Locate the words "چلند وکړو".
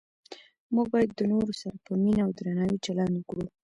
2.85-3.45